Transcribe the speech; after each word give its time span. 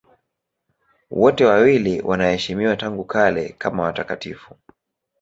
Wote 1.11 1.45
wawili 1.45 2.01
wanaheshimiwa 2.01 2.77
tangu 2.77 3.03
kale 3.03 3.49
kama 3.57 3.83
watakatifu. 3.83 4.55